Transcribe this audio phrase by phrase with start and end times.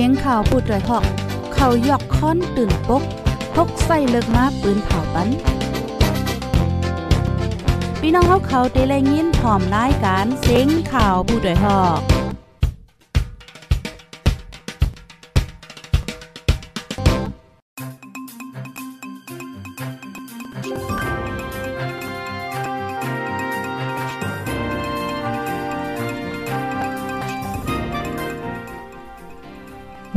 [0.00, 1.04] สียงข่าวปูดด้วยหอก
[1.54, 3.02] เขายอกค้อนตื่นปก
[3.54, 5.28] พกใส่เลิกมาปืนเผาปัน
[8.00, 12.17] พี่น้องเขาเขาได้แลยินพร้อมรายการเสียงข่าวผู้ด้วยหอก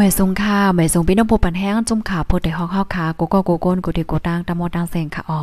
[0.03, 5.39] ไม่ทรงค่าไม่ทรงพี่น้องผู้ปันแห้งจุ่มขาพดได้ฮอกเฮาขาโกโกโกโกนกูดิโกตังตะมอตังเซงค่ะอ๋อ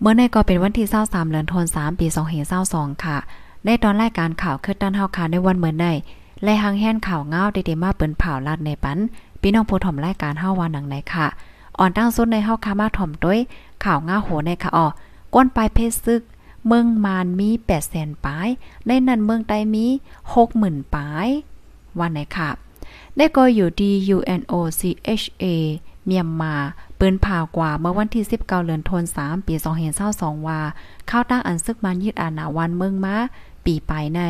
[0.00, 2.06] เมื่อในก็เป็นวันที่23เดือนธันวาคมปี
[2.56, 3.16] 2522ค่ะ
[3.64, 5.92] ในตอนรายการข่าวคือด้านเฮาค่ะในวันเหมือนได้
[6.42, 8.98] และหังแห่นข่าวเงาได้ๆมาเปิ้นเผาลาดในปัน
[9.40, 11.26] พี่น้องผู้ถ่อมรายการเฮาว่าหนังไหนค่ะ
[11.78, 13.38] อ่อนตั้งสุดในเฮาค่ะมาถ่อมด้วย
[13.84, 14.86] ข่าวเงาโหในค่ะอ๋อ
[15.34, 16.22] ก้นปลายเพศซึก
[16.66, 17.48] เมืองมานมี
[17.86, 18.48] 800,000ปลาย
[18.86, 19.86] ในนั้นเมืองใต้มี
[20.40, 21.28] 60,000ปลาย
[22.00, 22.50] วันไหนค่ะ
[23.20, 25.44] ได้ก็อยู่ดี UNOCHA
[26.06, 26.54] เมียมมา
[26.96, 29.54] เปืนผ่ากว่าเมื่อวันที่ 19เดือนธันวาคมปี
[30.00, 30.60] 2022ว่า
[31.08, 33.16] เข้าตั้งอันซึกมันยึดอาณาวันเมืองมา
[33.64, 34.20] ปีปลายใน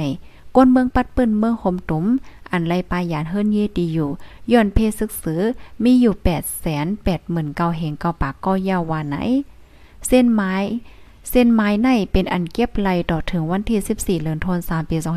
[0.56, 2.06] ก้นเมืองปัดปืนเมืองหมตุ้ม
[2.50, 4.10] อันไล่ปลายยานเฮิรนเยดีอยู่
[4.52, 5.40] ย้อนเพศศึกษอ
[5.84, 6.14] มีอยู่
[6.84, 9.16] 889,000เกาเหงเกาปากก็ยาววาไหน
[10.06, 10.54] เส้นไม้
[11.30, 15.08] เส้นไม้ในเป็นอันเก็บไหลต่อถึงวันที่ 14เดือนธันวาคมปี2022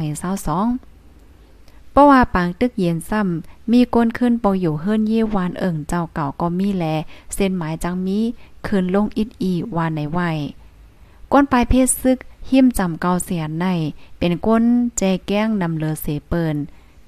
[1.92, 6.86] เพราะว่าปางตึกเย็นซ้ำ มีก้นขึ้นปออยู่เฮิรนเยวานเอิ่งเจ้าเก่าก็มีแล
[7.34, 8.20] เส้นหมายจังมี
[8.68, 10.20] ขึ้นลงอิดอีวานในไหว
[11.32, 12.18] ก้นปลายเพศซึก
[12.50, 13.66] หิมจำเกาเสียนใน
[14.18, 14.64] เป็นก้น
[14.98, 16.56] แจแก้งนำเลอเสเปิน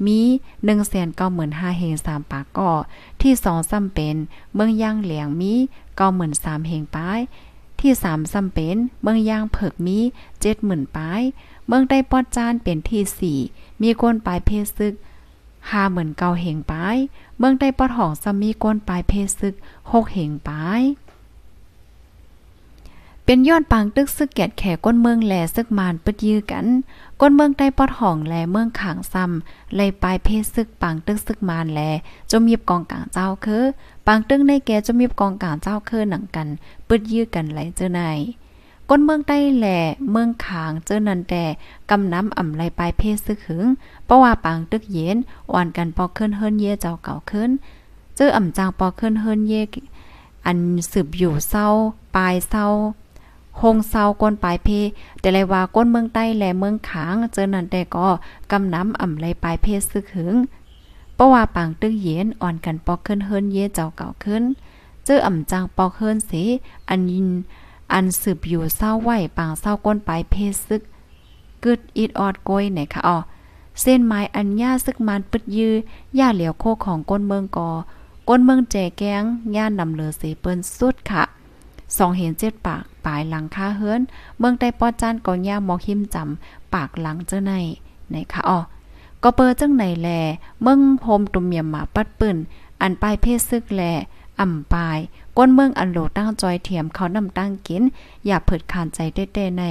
[0.05, 2.71] มี1 9 5 0 0 0เฮง3ปากก่อ
[3.21, 4.15] ที่2ซ้ำเป็น
[4.53, 5.53] เมืองย่างเหลียงมี
[6.09, 7.19] 93,000เฮงปาย
[7.79, 9.99] ที่3ซ้ำเป็นเมืองย่างเผิกมี
[10.47, 11.21] 70,000ปาย
[11.67, 13.39] เมืองใต้ปอดจานเป็นที่สี่
[13.81, 14.93] มีก้นปลายเพศซึก
[15.71, 16.97] หาเหมือนเกาเหงปาย
[17.37, 19.53] เมืองใต้ปอดห้องซะมีก้นปลายเพศซึก
[19.91, 20.83] หกเหงปาย
[23.27, 26.65] เป็นย้อนปางตึกซึกแกดแขก้นเมืองแหลซึกมานปึดยื้อกัน
[27.21, 31.81] ก้นเมืองใต้ปอดห้องแลเมืองขางซ้ำไลปลายเพศซึกปางตึกซึกมานแล
[32.31, 33.63] จมยิบกองกลางเจ้าคือ
[34.07, 36.47] ปางตึกในแกจมยิบกองกลางเจ้าคือหนังกัน
[36.87, 38.01] ปึดยื้อกันไหลเจอใน
[38.89, 39.79] ก้นเมืองใต้แหล่
[40.11, 41.43] เมืองขางเจอนันแต่
[41.89, 43.65] กำน้ำอ่ำไรปลายเพศซึกหึง
[44.05, 45.17] เพราะว่าปางตึกเย็น
[45.51, 47.49] อ่อนกันปอกขึ้นเฮิรนเย่เจ้าเก่าขึ้น
[48.15, 49.61] เจออ่ำจางปอกขึ้นเฮิรนเย่
[50.45, 50.57] อัน
[50.91, 51.67] สืบอยู่เศร้า
[52.15, 52.65] ปลายเศร้า
[53.61, 54.69] หงเศร้าก้นปลายเพ
[55.19, 58.07] แต่ไรว่าก้นเมืองใต้แหล่เมืองขางเจอนันแต่ก็
[58.51, 60.35] กำน้ำอ่ำไรปลายเพศซึกหึง
[61.15, 64.43] เพราะว่าปางตึกเย็นอ่อนกันปอกขึ้นเฮิรนเย่เจ้าเก่าขึ้น
[65.05, 66.43] เจออ่ำจางปอกเฮิรนสี
[66.89, 67.29] อันยิน
[67.93, 70.81] อันสืบอยู่เศร้าไหวปางเศร้าก้นปลายเพศซึก
[71.63, 73.17] กึดอีดออดโกยไหนคะอ๋อ
[73.81, 75.73] เส้นไม้อันย่าซึกมันปึดยื้อ
[76.19, 77.69] ย่าเหลียวโคของก้นเมืองกอ
[78.29, 79.23] ก้นเมืองแจแกง
[79.55, 81.23] ย่านนำเลอเสเปิ้นสุดค่ะ
[81.97, 84.01] สองเห็นเจ็ดปากปลายหลังคาเฮือน
[84.39, 87.53] เมืองใต้ปอจานก่อย่ามอกหิมจำปากหลังเจ้าใน
[88.09, 88.59] ไหนคะอ๋อ
[89.23, 90.09] ก็เปิดจังไหนแล
[90.63, 92.37] เมืองโฮมตุ่มเมียมหมาปัดปืน
[92.81, 93.81] อันปลายเพศซึกแล
[94.39, 94.99] อ่ำปาย
[95.37, 97.83] ก้นเมืองอันโลตั้งจอยเทียมเขานำตั้งกิน
[98.25, 99.63] อย่าเผิดขานใจเต้ๆใน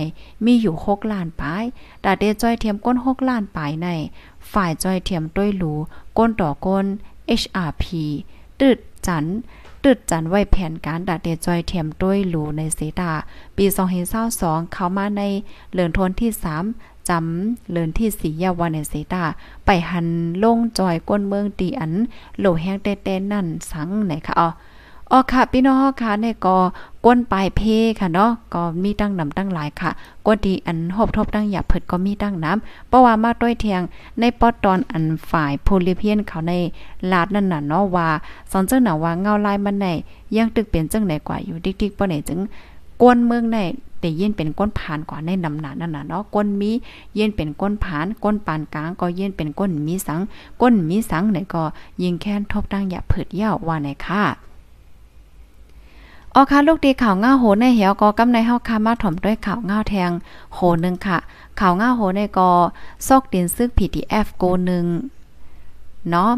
[0.44, 1.64] มีอยู่หกล้านปลาย
[2.04, 3.88] ดาเดจอยเทียมก้นหกล้านปลายใน
[4.52, 5.72] ฝ่ายจอยเทียมต้วยหลู
[6.18, 6.86] ก้นต่อก้น
[7.40, 7.84] HRP
[8.60, 9.24] ตึดจัน
[9.84, 13.12] ตึดจันไว้แผนการดาเดจอยเทียมต้วยหลูในเสตา
[13.56, 13.64] ปี
[14.20, 15.22] 2022เข้ามาใน
[15.70, 16.30] เหลือนทนที่
[16.64, 19.22] 3 จำเลินที่สียาวันเซตา
[19.64, 20.06] ไปหัน
[20.42, 21.92] ลงจอยก้นเมืองตีอัน
[22.38, 24.48] โหลแห้งเต้ๆนั่นสังไหนคะอ๋อ
[25.10, 26.56] อ๋อค่ะพี่น้องค่ะเน่ก็
[27.04, 27.60] ก้นปลายเพ
[28.00, 29.90] ค่ะเนาะก็มีตั้งนำตั้งหลายค่ะ
[30.26, 33.82] ก้นที่อันหอบทบตั้งหยับเผิดก็มีตั้งน้ำเพราะว่ามาต้วยเทียง
[34.20, 36.52] ในปอดตอนอันฝ่ายโพลิเพียนเขาใน
[37.12, 38.08] ลาดนั่นน่ะเนาะว่า
[38.50, 39.86] สอนเจ้าหนาว่าเงาลายมันไหน
[40.36, 42.40] ยังตึกเป็นจังไหนกว่าอยู่ดิกๆป้อไหนจึง
[43.02, 43.58] ก้นเมืองใน
[44.00, 46.70] แต่เย็นเป็นก้นผ่านกว่าในนำหนานั่นน่ะเนาะก้นมี
[47.14, 50.20] เย็นเป็นก้นผ่านก้นปานกลางก็เย็นเป็นก้นมีสัง
[50.60, 51.64] ก้นมีสังไหนก็
[52.02, 54.22] ยิงแค้นทบตั้งหยับเผิดเย้าว่าไหนค่ะ
[56.34, 60.10] ออค่ะลูกดีข่าวง่าโหในเหี่ยวก็กำในเฮาค่ะมาถ่อมด้วยข่าวง่าแทง
[60.54, 61.18] โหนึงค่ะ
[61.60, 62.50] ข่าวง่าโหในกอ
[63.06, 64.86] ซอกดินซึก PDF โกนึง
[66.10, 66.30] เนาะ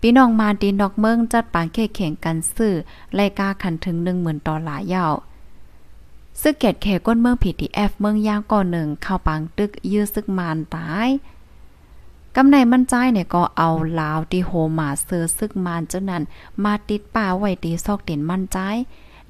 [0.00, 2.72] พี่น้องมาดินดอกเมืองจัดปางเข่งกันซื้อ
[3.18, 5.12] รายกาขันถึง 10,000ดอลลาร์ยาว
[6.42, 11.08] ซึกเกตแขก้นเมือง PDF เมืองย่างก่อนหนึ่งเข้าปังตึกยื้อซึกมานตาย
[12.36, 16.22] กำในมั่นใจเนี่ยก็เอาลาวที่โฮมาเซอร์ซึกมานเจ้านั้น
[16.64, 18.58] มาติดป้าไว้ตีซอกเด่นมั่นใจ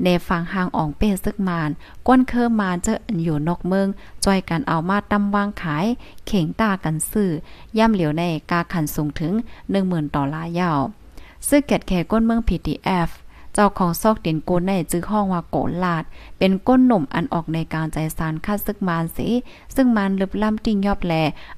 [0.05, 1.71] ในฝั่งหางอ่องเป้ซึกมาน
[2.07, 3.89] ก้นเคอมานเจออันอยู่นอกเมือง
[4.25, 5.87] จอยกันเอามาตำวางขาย
[6.27, 7.31] เข่งตากันซื้อ
[7.79, 9.33] ย่ำเหลียวในกาขันสูงถึง
[9.73, 10.81] 10,000ดอลายาว
[11.49, 13.11] ซึ่งแกดแค่ก้นเมือง PTF
[13.59, 16.05] เจ้าของซอกเด่นโกนในจื้อห้องว่าโกลาด
[16.39, 19.29] เป็นก้นหนุ่มอันออกในการใจสารคาดซึกมานสี
[19.75, 21.15] ซึ่งมันลึบล้ำติ่งยอบแล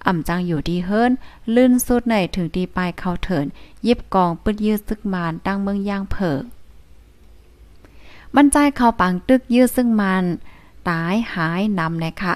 [0.06, 1.12] อ่ำจังอยู่ดีเฮิรน
[1.54, 3.46] ลื่นสุดในถึงดีปลายเข้าเถิน
[3.86, 6.42] ยิบกองปึดยืดซึกมานตั้งเมืองย่างเผิก
[8.34, 10.24] มันใจเข้าปังตึกยืดซึ่งมัน
[10.88, 12.34] ตายหายนำนะคะ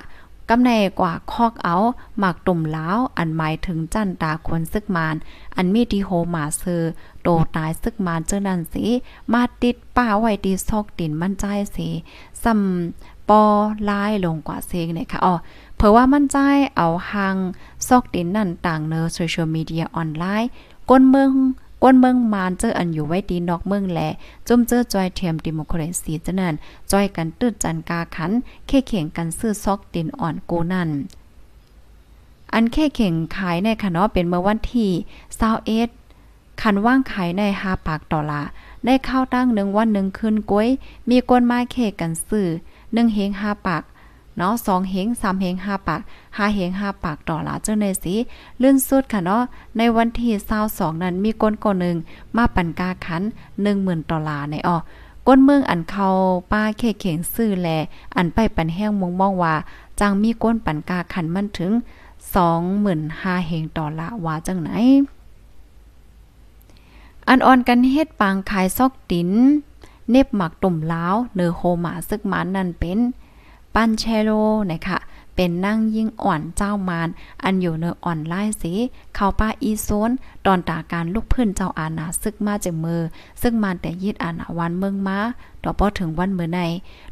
[0.54, 1.76] กำในกว่าคอกเอา
[2.18, 5.14] หมากตุ่มล้าวอันหมายถึงจันตาควรซึกมาน
[5.56, 6.82] อันมีดีโฮมาเซอ
[7.22, 8.86] โตตายซึกมานเจ้านั่นสิ
[9.32, 11.44] มาติดป้าไว้ดีซอกดินมั่นใจ
[11.76, 11.88] สิ
[12.42, 13.42] ซ้ำปอ
[13.88, 15.34] ลายลงกว่าเซงเนี่ยค่ะอ๋อ
[15.76, 16.36] เพราะว่ามั่นใจ
[16.76, 17.36] เอาหาง
[17.88, 20.50] ซอกดินนั่นต่างเนอโซเชียลมีเดียออนไลน์
[20.90, 21.30] ก้นเมือง
[21.82, 24.00] ก้นเมืองมานเจออันอยู่ไว้ดีนอกเมืองแล
[24.48, 26.54] จุ่มเจอจอยเทียมดิโมคราซีจะนั่น
[26.92, 28.30] จอยกันตืดจันกาขัน
[28.66, 30.90] เค่เข่งกันซื้อซอกดินอ่อนกูนั่น
[32.52, 34.90] อันแค่เข่งขายในค่ะเนาะเป็นเมื่อวันที่
[35.76, 38.42] 21คันว่างขายใน5ปากต่อละ
[38.86, 40.68] ได้เข้าตั้งหนึ่งวันหนึ่งคืนก้วย
[41.08, 42.48] มีกวนไม้เคกันซื้อ
[42.80, 43.82] 1เฮง5ปาก
[44.38, 46.00] เนาะสองเฮงสามเฮงห้าปาก
[46.36, 48.14] ห้าเฮงห้าปากต่อละเจ้าในสี
[48.62, 49.42] ลื่นสุดค่ะเนาะ
[49.76, 51.96] ในวันที่เศร้าสองนั้นมีก้นก่อนหนึ่ง
[52.36, 53.22] มาปันกาขัน
[53.62, 54.76] หนึ่งหมื่นดอลลาในอ๋อ
[55.26, 56.08] ก้นเมืองอันเขา
[56.52, 57.68] ป้าเคเข่งซื้อแล
[58.16, 59.54] อันไปปันแห้งมงมองว่า
[60.00, 61.72] จังมีก้นปันกาขันมันถึง
[62.34, 64.70] สองหมื่นห้าเฮงดอลลาว่าจังไหน
[67.28, 69.30] อันอ่อนกันเฮ็ดปางขายซอกติน
[70.10, 72.98] เน็บหมักตุ่มล้าวเนอโฮมาซึกมันนั่นเป็น
[73.74, 74.30] ปันเชโล
[74.72, 74.98] นะคะ
[75.36, 77.08] เป็นนั่งยิ่งอ่อนเจ้ามาน
[77.42, 78.72] อันอยู่ในออ่อนไล่สี
[79.14, 80.10] เข้าป้าอีโซน
[80.46, 83.00] ตอนตาการลูกพื้นเจ้าอาณาซึกมาจากมือ
[83.42, 85.18] ซึ่งมันแต่ยิดอาณาวันเมืองมา
[85.62, 86.60] ต่อพอถึงวันเมื่อใน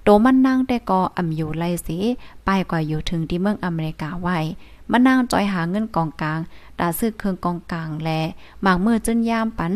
[0.03, 1.99] โตมันนั่งแต่กออ่ำอยู่ไล่สี
[2.45, 4.39] ไปกว่าอยู่ถึงที่เมืองอเมริกาไว้
[4.91, 6.41] มันนั่งจอยหาเงินกองกลาง
[6.79, 8.11] ตาซึกเครื่องกองกลางแล
[8.63, 9.73] หมากมือจนยามปัน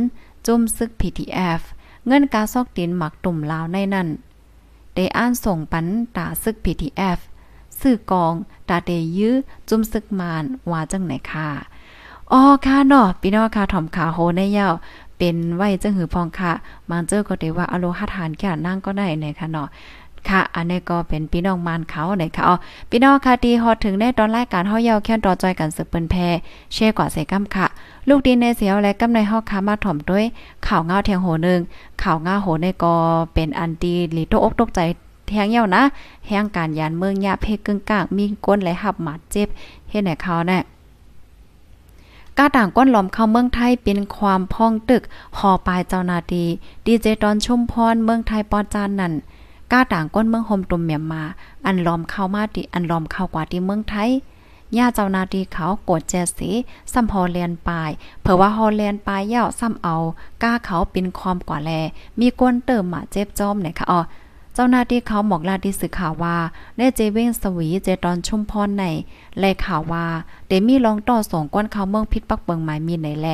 [0.46, 1.60] จุ่มซึก PTF
[2.06, 4.08] เงินกาซอกดินหมักตุ่มลาวในนั่น
[4.94, 5.86] ได้อ่านส่งปัน
[6.16, 7.18] ตาซึก PTF
[7.80, 8.34] สื่อกอง
[8.68, 9.34] ตาเตยื้อ
[9.68, 11.48] จุ่มซึกมานว่าจังไหนค่ะ
[12.32, 14.74] อ๋อค่ะเนาะพี่น้องค่ะถ่อมขาโหในเยาว
[15.18, 16.52] เป็นไว้จังหือพองค่ะ
[16.90, 19.68] มังเจอก็ได้ว่าอโลหะทานแก่นั่งก็ได้ในค่ะเนาะ
[20.28, 22.56] ค่ะ อันนี้ก็เป็นพี่น้องมานเขาไหนค่ะอ๋อ
[22.90, 26.14] พี่น้องค่ะดีฮอดถึงในตอนรายการเฮาเยาแค่นต่อจอยกันสืบเปิ้นแพ
[26.72, 27.66] แช่กว่าใส่กำค่ะ
[28.08, 30.24] ลูกดินในเสียวและกำในเฮาค้ามาถ่อมด้วย
[30.66, 31.60] ข่าวเงาเทียงโหนึง
[32.02, 32.94] ข่าวเงาโหในก็
[33.34, 34.80] เป็นอันดีหลีตกอกตกใจ
[35.28, 35.82] แทงเหี่ยวนะ
[36.26, 39.48] แห่งการยานเมืองยาเพกกึ่งกลางมีก้นไหลหับหมาดเจ็บ
[39.90, 40.58] เฮ็ดให้เขาแน่
[42.38, 45.02] กาต่างก้นหลอมเข้าเมืองไทยเป็นความพ้องตึก
[45.38, 46.44] หอปลายเจ้านาดี
[46.84, 49.12] ดีเจตอนชุมพรเมืองไทยปอจานนั่น
[49.74, 51.22] ก้าต่างก้นเมืองโฮมตุ่มเมียมมา
[51.66, 54.10] อันล้อมเข้ามาดิอันล้อมเข้ากว่าที่เมืองไทย
[54.76, 56.50] ย่าเจ้านาดีเขากดแจสี
[56.92, 57.90] ซ้ำฮอแลนปลาย
[58.22, 59.96] เผื่อว่าฮอลแลนปลายยาซ้ำเอา
[60.42, 61.70] ก้าเขาเป็นความกว่าแล
[62.20, 64.00] มีก้นเติมหมาเจ็บจอมเนี่ยค่ะอ๋อ
[64.54, 66.36] เจ้าหน้าที่เขาหมอกลาที่สื่อข่าวว่า
[66.78, 68.84] ได้เจเว้งสวีเจตอนชุมพรใน
[69.38, 70.06] แลข่าวว่า
[70.48, 73.28] เดมีลองต่อส่งก้นเขาเมืองพิษปักเบิงหมายมีในแล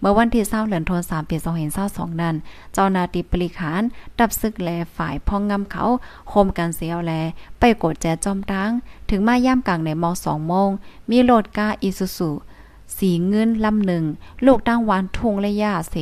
[0.00, 1.36] เมื่อวันที่20เหลือนธันวามปี
[1.78, 2.34] 2522นั้น
[2.74, 3.82] เจ้าหน้าที่บริขาร
[4.18, 5.84] ดับซึกแลฝ่ายพองงำเขา
[6.30, 7.12] โฮมกันเสียวแล
[7.58, 8.70] ไปกดแจจอมตัง
[9.10, 10.70] ถึงมาย่ำกลางในม2โมง
[11.10, 12.30] มีโหลดกาอีซูซู
[12.96, 14.04] สีเงินลำหนึ่ง
[14.46, 15.96] ลูกตั้งวานทุงและยาเส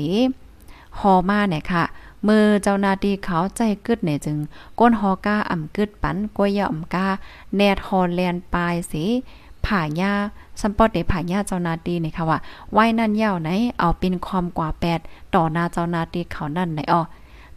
[0.98, 1.84] หอมาเนี่ยค่ะ
[2.28, 4.36] มือเจ้านาทีเขาใจกึดเนี่ยจึง
[4.80, 7.06] ก้นฮอก้าอ่ำกึดปันกวยยอ่ำกา
[7.56, 9.04] แนดฮอลแลนปลายสิ
[9.66, 10.12] ผ่าหญ้า
[10.60, 12.38] สัมปอดได้ผ่าหญ้าเจ้านาตีนี่ค่ะว่า
[12.72, 13.48] ไว้นั่นยาวไหน
[13.78, 15.00] เอาเป็นความกว่าแปด
[15.34, 17.02] ต่อหน้าเจ้านาตีเขานั่นไหนอ้อ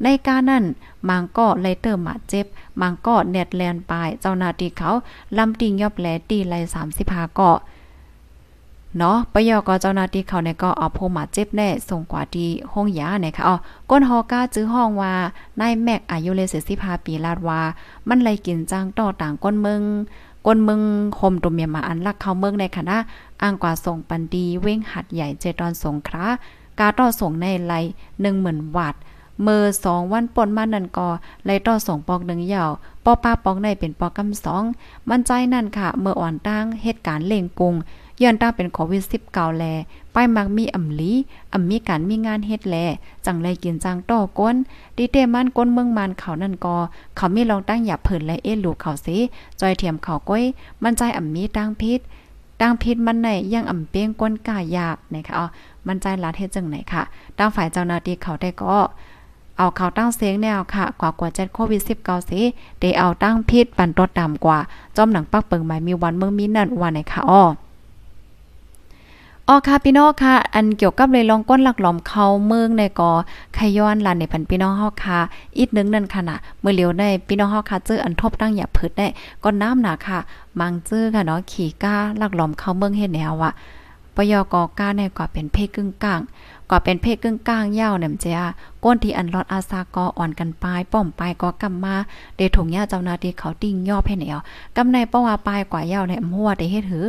[0.04, 0.64] ในการนั้น
[1.10, 2.46] มังก็เลยเติมมาเจ็บ
[2.82, 4.90] มังก็เน็ดแลนปลายเจ้านาตีเขา
[5.38, 6.54] ลำติงยอบแลตีไล
[6.96, 7.58] 35เกาะ
[8.98, 13.56] เนาะปยอกเจ้าหน้าที่เขาเนี่ยก็เอาโพมาเจ็บแน่ส่งกว่าที่ห้องยาเนี่ยค่ะอ๋อ
[13.90, 15.14] ก้นฮอก้าจื้อห้องว่า
[15.60, 17.62] นายแม็กอายุเลย45ปีลาดว่า
[18.08, 19.82] มันเลยกินจังต่อต่างก้นเมือง
[20.46, 20.82] ก้นเมือง
[21.20, 22.98] คมตุมเมียมาอันลักเข้าเมืองในคณะ
[23.42, 26.26] อ้างกว่าส่งปันดีเว้งหัดใหญ่เจตอนสงครา
[26.80, 27.74] กาต่อส่งในไล
[28.26, 28.96] 10,000วัต
[29.44, 31.08] เมื่อสองวันปนมานั่นก็
[31.46, 32.72] ไลต่อส่งปอกหนึ่งยาว
[33.04, 34.64] ปอป้าปอกในเป็นปอกกำสอง
[35.10, 37.76] มันใจนั่นค่ะ เมื่ออ่อนตั้งเหตุการณ์เล่งกุง
[38.22, 39.66] ย้อนต้าเป็นโควิด19แล
[40.14, 41.14] ป้ายมักมีอำลี
[41.54, 42.76] อำมีการมีงานเฮ็ดแล
[43.26, 44.56] จังไรกินจังต่อก้น
[44.98, 46.76] ดีเตมันก้นเมืองมันเขานั่นก็
[47.16, 49.18] เขามีลองตั้งหยับเพิ่นและเอลูกเขาสิ
[49.60, 50.44] จอยเทียมเขาก้อย
[50.84, 52.00] มันใจอำมีตั้งพิษ
[52.62, 55.46] ตั้งพิษมันในยังอำเปียงก้นกายาบนะคะอ๋อ
[55.88, 57.04] มันใจลาดเฮ็ดจังไหนค่ะ
[57.38, 58.80] ตั้งฝ่ายเจ้าหน้าที่เขาได้ก็
[59.58, 62.42] เอาเขาตั้งเสียงแนวค่ะ กว่ากว่าเจ็ดโควิด19สิ
[62.80, 64.60] เดเอาตั้งพิษปันตดำกว่า
[64.96, 67.44] จอมหนังปักเปิงหมายมีวันเมืองมีนั่นวันไหนค่ะอ้อ
[69.50, 73.12] ออค่ะพี่น้องค่ะ อันเกี่ยวกับเลยลองก้นหลักหลอมเข้าเมืองในกอ
[73.58, 75.20] ขย้อนลันในพันพี่น้องเฮาค่ะ
[75.58, 79.08] อีกนึงนั่นค่ะนะเมื่อเลียวในพี่น้องเฮาค่ะเจออันทบตั้งอย่าพืดได้
[79.44, 80.20] ก้นน้ำหนาค่ะ
[80.60, 83.54] มังเจอค่ะเนาะขี่ก้าหลักหลอมเข้าเมืองเฮ็ดแนวอะ
[84.16, 86.22] ปยกก้าในกว่าเป็นเพกึ่งกลาง
[86.70, 88.46] ก็เป็นเพศกึ่งกลางยาวเนี่ยมเจ้า
[88.84, 91.96] ก้นที่อันรอดอาซากออ่อนกันปลายป้อมปลายก็กำมา
[92.36, 94.40] เดถุงยาเจ้านาทีเขาติ้งย่อให้แนว
[94.78, 97.06] กำในป้อว่าปลายกว่ายาวเนี่ยมัวได้เฮ็ดหือ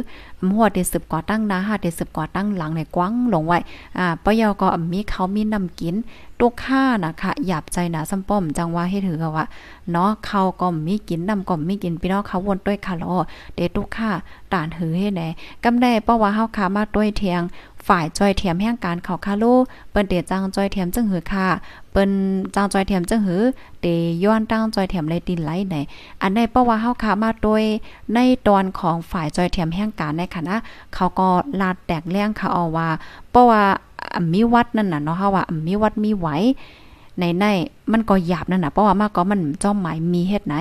[0.49, 3.59] มัวได้สืบก่อตั้งนาหาได้สืบก่อตั้งหลังในกว้างลงไว้
[3.99, 5.95] อ่าปยก็มีเขามีนำกิน
[6.41, 9.47] ตุกค่านะคะหยาบใจหนาซ้ำป้อมจังว่าให้ถือว่า
[9.91, 13.15] เนาะเขาก็มีกินนำก็มีกินพี่น้องเขาวนด้วยคาลอ
[13.55, 14.11] เดตุกค่า
[14.53, 15.23] ตานหือให้แหน
[15.65, 17.43] กำได้าะว่าเฮาขามาด้วยเทียง
[17.89, 19.55] ฝ่ายจอยเทียมแห่งการเขาคาลู
[19.91, 21.49] เปิ้นเดจังจอยเทียมจึงหือค่ะ
[21.91, 22.11] เปิ้น
[22.55, 23.43] จังจอยเทียมจึงหือ
[23.81, 23.87] เต
[24.25, 25.77] ย้อนตั้งจอยเทียมเลยตินไหลไหน
[26.21, 27.63] อันในเพราะว่าเฮาขามาโดย
[28.15, 30.55] ในตอนของฝ่ายจอยเทียมแห่งการในคณะ
[30.95, 31.29] เขาก็
[31.61, 32.89] ลาดแตกแรงเขาเอาว่า
[33.31, 33.63] เพราะว่า
[34.33, 36.29] มีวัดนั่นน่ะเนาะเฮาว่ามีวัดมีไหว
[37.21, 37.45] ในใน
[37.93, 40.55] มันก็หยาบนั่นน่ะเพราะว่ามาก็มันจ้อมหมายมีเฮ็ดไหน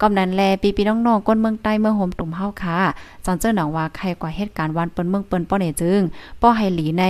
[0.00, 2.78] ก็นั้นแลปีปีน้องๆก้นเมืองใต้เมืองโฮมตุ่มเฮาค่ะ
[3.24, 6.00] จังเจ้าหนังว่าใครกว่าเหตุการณ์วันเปิ้นเมืองเปิ้นป้อเนจึง
[6.40, 7.04] ป้อให้หลีใน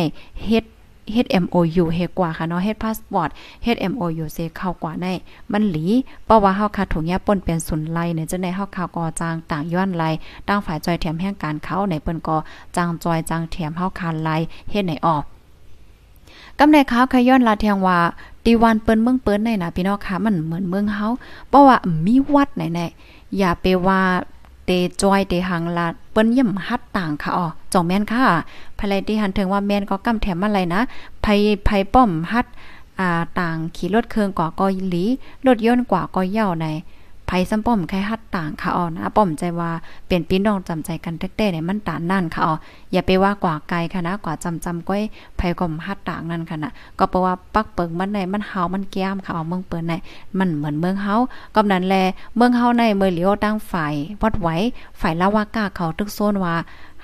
[0.47, 0.65] เฮ็ด
[1.13, 3.29] เฮ็ด MOU เฮ็ดกว่าค่ะเนาะเฮ็ดพาสปอร์ต
[3.65, 5.07] เฮ็ด MOU เซเข้ากว่าใน
[5.53, 5.87] มันหลี
[6.25, 10.05] เพราะว่าเฮาค่ะถุงยาป่นเป็นศูนไลเนี่ยจังได๋เฮาข่าวกอจางต่างย้อนไล
[10.49, 12.37] ต่างฝ่ายจอยแถมแห่งการเขาในเปิ้นก็
[12.77, 14.31] จางจอยจางแถมเฮาคานไล
[14.71, 15.25] เฮ็ดไหนออก
[16.59, 17.99] กำในข้าวขย้อนลาเทียงว่า
[18.51, 21.09] ตีวันเปิ้นเมืองเปิ้นในนะพี่น้องค่ะมันเหมือนเมืองเฮา
[21.49, 21.77] เพราะว่า
[22.07, 24.01] มีวัดไหนๆอย่าไปว่า
[24.65, 24.71] เต
[25.03, 28.25] จอยเตหังลาเปิ้นย่ำฮัดต่างค่ะอ๋อจองแม่นค่ะ
[28.79, 30.81] ภายที่หันถึงว่าแม่นก็กำแถมอะไรนะ
[31.23, 31.27] ไผ
[31.65, 32.47] ไผป้อมฮัด
[32.99, 35.05] อ่าต่างขี่รถเครื่องกว่าก็หลี
[35.47, 36.67] รถยนต์กว่าก็เย่าใน
[37.31, 39.71] ไผซ้ำป้อมใครฮัดต่างค่ะอ๋อนะป้อมใจว่า
[40.07, 42.55] เปลี่ยนพี่น้องจำใจกันแท้ๆเนี่ยมันตานนั่นค่ะอ๋อ
[42.93, 45.03] อย่าไปว่ากว่าไกลค่ะนะกว่าจำจำก้อย
[45.37, 49.95] ไผก็ฮัดต่างนั่นค่ะนะก็เพราะว่าปักเปิงมันในมันเฮามันแก้มค่ะอ๋อเมืองเปิ้นใน
[50.39, 51.17] มันเหมือนเมืองเฮา
[51.55, 51.97] ก็นั้นแล
[52.37, 54.57] เมืองเฮาในเมืองเหลียวตั้งฝ่ายวัดไว้
[55.01, 56.55] ฝ่ายละวากาเขาตึกโซนว่า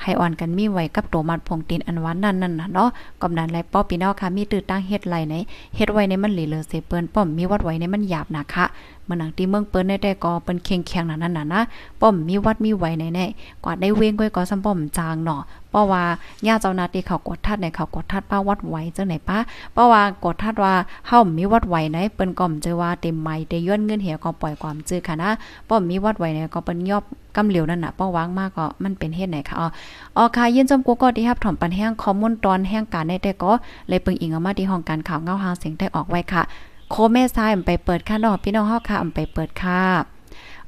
[0.03, 2.89] ให้อ่อนกันมีไว้กับตัวมัดพงตีนอันวันนั่นนั่นน่ะเนาะ
[3.23, 5.35] กำนันไรป้อพี่น้องค่ะมีตื้อตั้งเฮ็ดไรไหน
[5.77, 8.65] เฮ็ดไว้ในมันหลีเลอเซเปิ้นป้อมมีวัดไว้ในมันหยาบนะคะ
[9.09, 11.61] มันหนังที่เมืองเปิ้นได้แต่ก็เปิ้นเคียงแข็งนั่นน่ะนะ
[12.01, 13.27] ป้อมมีวัดมีไว้ในแน่
[13.65, 15.43] กว่าได้เว้งก้อยก็ซ้ำป้อมจางเนาะ
[15.75, 16.05] เพราะว่า
[16.47, 19.39] ญาเจ้านาที่เขากดทัดในเขากดทัดป้าวัดไหว้จังไหนป้า
[19.73, 20.75] เพราะว่ากดทัดว่า
[21.07, 25.31] เฮามีวัดไหวไหนเปิ้นก็มเจอว่าเต็มไม้ได้ย้อนเงินเหี่ยก็ปล่อยความจื้อค่ะนะ
[25.69, 27.03] ป้อมมีวัดไหวเนี่ยก็เปิ้นยอบ
[27.37, 29.69] กำเหลียวนั่นน่ะป้อวางมากก็มันเป็นเฮ็ดไหนค่ะอ๋อ
[30.17, 33.53] อ๋อค่ะยินจมกูก็ที่รับถอมปันแห้งข้อมูลตอนแห้งการได้แต่ก็
[33.89, 36.43] เลยปึงอิงเอามาที่ห้องการข่าวเงาหางเสียงได้ออกไว้ค่ะ
[36.91, 39.81] โคแม่ทรายไปเปิดค่ะเนาะพี่น้องเฮาค่ะไปเปิดค่ะ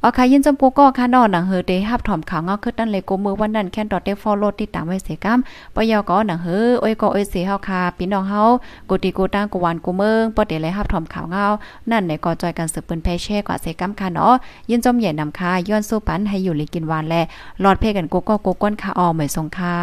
[0.03, 5.39] อ๋อค่ะยินจมปูก็ค่ะนอหนังเฮอเดฮับถ่อมข่าวเงาคือนั่นเลยกูมือวันนั้นแค่นดอทได้ฟอลโล่ติดตามไว้เสกัม
[5.75, 8.43] ปยอก็หนังเฮอโอ้ยก็โอ้ยเสเฮาค่ะพี่น้องเฮา
[8.89, 11.47] กูติกูตั้งกูวันกูเมืองปอเดเลยฮับถ่อมข่าวเงา
[11.91, 14.35] นั่นในก็จอยกันสืบปืนแพเช่กว่าเสกัมค่ะเนาะ
[14.71, 17.15] ยินจมใหญ่นำค่ะย้อนสู้ปันให้อยู่ลิกินวานแล
[17.61, 19.77] หลอดเพกันกูก็กูก้นค่ะออเหมยทรงค่ะ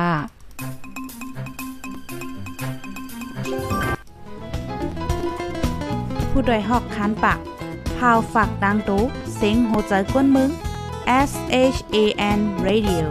[6.31, 7.39] ผู้ดยหอกคันปาก
[8.03, 9.03] พาวฝากดังตู้
[9.35, 10.49] เซ็งโหใจกวนมึง
[11.29, 11.31] S
[11.75, 11.97] H A
[12.37, 13.05] N Radio